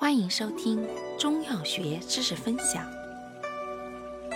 [0.00, 2.82] 欢迎收听中药学知识分享。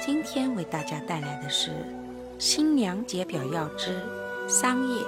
[0.04, 1.70] 今天为大家带来的是
[2.38, 3.98] 新凉解表药之
[4.46, 5.02] 桑叶。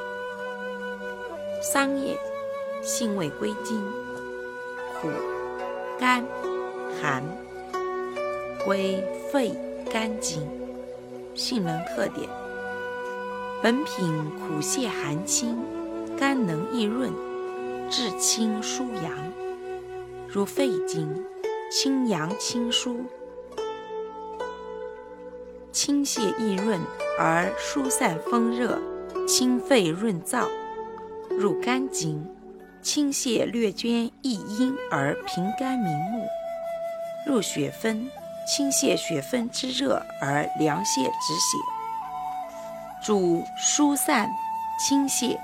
[1.60, 2.18] 桑叶
[2.82, 3.78] 性味归经：
[4.98, 5.10] 苦、
[6.00, 6.24] 甘、
[7.02, 7.22] 寒，
[8.64, 9.54] 归肺、
[9.92, 10.40] 肝经。
[11.34, 12.26] 性能特点：
[13.62, 15.58] 本品苦泻寒清，
[16.18, 17.12] 甘能益润，
[17.90, 19.12] 治清疏阳。
[20.28, 21.24] 如肺经，
[21.70, 23.06] 清阳清疏，
[25.72, 26.80] 清泻益润
[27.18, 28.78] 而疏散风热，
[29.26, 30.46] 清肺润燥；
[31.30, 32.28] 入肝经，
[32.82, 36.26] 清泻略捐益阴而平肝明目；
[37.26, 38.10] 入血分，
[38.46, 41.56] 清泻血分之热而凉泻止血。
[43.02, 44.28] 主疏散、
[44.78, 45.38] 清泻、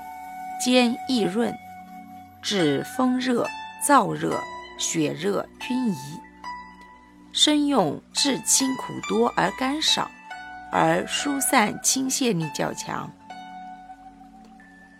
[0.59, 1.57] 兼益润，
[2.41, 3.47] 治风热、
[3.87, 4.37] 燥热。
[4.77, 6.19] 血热均宜，
[7.31, 10.09] 生用治清苦多而甘少，
[10.71, 13.11] 而疏散清泻力较强。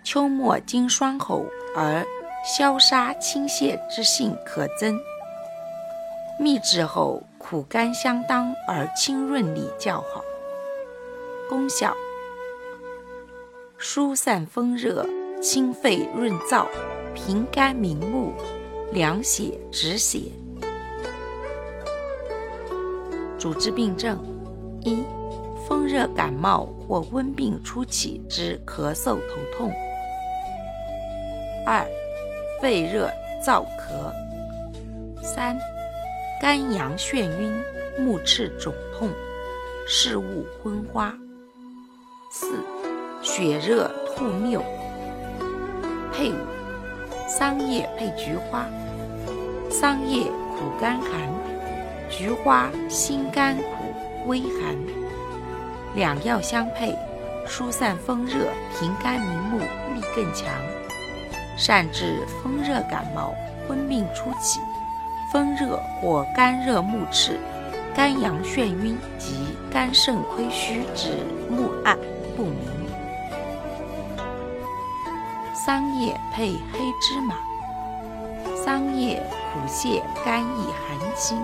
[0.04, 2.06] 秋末经霜后而
[2.46, 5.00] 消杀清泻之性可增。
[6.40, 10.22] 秘制后苦甘相当而清润力较好。
[11.48, 11.96] 功效：
[13.78, 15.06] 疏散风热，
[15.42, 16.68] 清肺润燥，
[17.14, 18.34] 平肝明目。
[18.94, 20.20] 凉血止血。
[23.40, 24.24] 主治病症：
[24.82, 25.04] 一、
[25.68, 29.72] 风热感冒或温病初期之咳嗽头痛；
[31.66, 31.84] 二、
[32.62, 33.10] 肺热
[33.44, 34.14] 燥咳；
[35.24, 35.58] 三、
[36.40, 37.52] 肝阳眩晕、
[37.98, 39.10] 目赤肿痛、
[39.88, 41.12] 视物昏花；
[42.32, 42.60] 四、
[43.24, 44.64] 血热吐谬。
[46.14, 46.36] 配伍：
[47.28, 48.68] 桑叶配菊花。
[49.74, 51.12] 桑叶苦甘寒，
[52.08, 53.92] 菊花辛甘苦
[54.28, 54.78] 微寒，
[55.96, 56.96] 两药相配，
[57.48, 58.46] 疏散风热，
[58.78, 59.58] 平肝明目，
[59.96, 60.48] 力更强，
[61.58, 63.34] 善治风热感冒、
[63.68, 64.60] 温病初起、
[65.32, 67.40] 风热或肝热目赤、
[67.96, 71.10] 肝阳眩晕及肝肾亏虚之
[71.50, 71.98] 目暗
[72.38, 72.56] 不明。
[75.66, 77.34] 桑叶配黑芝麻。
[78.64, 79.22] 桑叶
[79.54, 81.38] 补泻肝益寒清，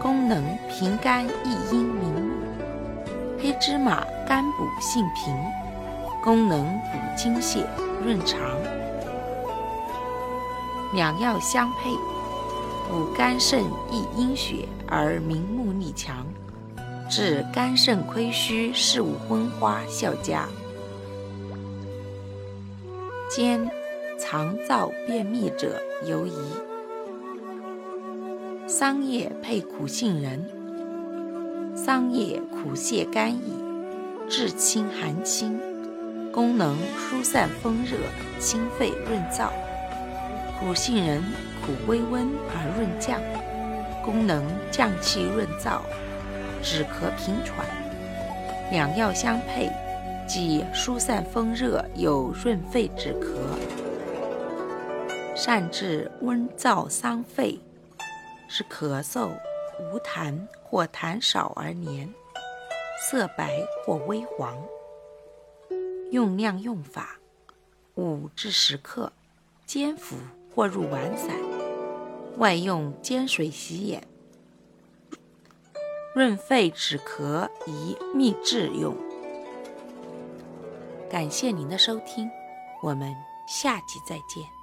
[0.00, 2.36] 功能平肝益阴明目；
[3.38, 5.36] 黑芝麻甘补性平，
[6.24, 7.66] 功能补精血
[8.02, 8.40] 润肠。
[10.94, 11.90] 两药相配，
[12.88, 13.62] 补肝肾
[13.92, 16.26] 益阴血而明目力强，
[17.10, 20.48] 治肝肾亏虚、视物昏花效佳。
[23.30, 23.70] 兼。
[24.20, 26.32] 肠燥便秘者尤宜。
[28.70, 30.44] 桑叶配苦杏仁。
[31.74, 33.54] 桑叶苦泻肝益，
[34.28, 35.58] 治清寒清，
[36.30, 37.96] 功能疏散风热、
[38.38, 39.48] 清肺润燥。
[40.60, 41.22] 苦杏仁
[41.64, 43.18] 苦微温而润降，
[44.04, 45.80] 功能降气润燥，
[46.62, 47.66] 止咳平喘。
[48.70, 49.70] 两药相配，
[50.28, 53.38] 既疏散风热，又润肺止咳。
[55.34, 57.58] 善治温燥伤肺，
[58.48, 59.30] 是咳嗽
[59.78, 62.12] 无痰或痰少而黏，
[63.00, 64.56] 色白或微黄。
[66.10, 67.18] 用量用法：
[67.96, 69.12] 五至十克，
[69.66, 70.16] 煎服
[70.54, 71.36] 或入丸散，
[72.38, 74.02] 外用煎水洗眼。
[76.14, 78.96] 润肺止咳宜秘制用。
[81.10, 82.28] 感谢您的收听，
[82.82, 83.14] 我们
[83.46, 84.57] 下集再见。